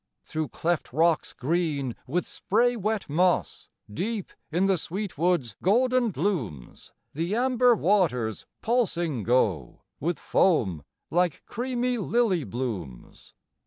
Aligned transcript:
Through 0.25 0.47
cleft 0.49 0.91
rocks 0.93 1.31
green 1.31 1.95
with 2.07 2.25
spray 2.27 2.75
wet 2.75 3.07
moss, 3.07 3.69
Deep 3.87 4.33
in 4.51 4.65
the 4.65 4.79
sweet 4.79 5.15
wood's 5.15 5.55
golden 5.61 6.09
glooms, 6.09 6.91
The 7.13 7.35
amber 7.35 7.75
waters 7.75 8.47
pulsing 8.63 9.21
go, 9.21 9.83
With 9.99 10.17
foam 10.17 10.83
like 11.11 11.43
creamy 11.45 11.99
lily 11.99 12.43
blooms. 12.43 13.35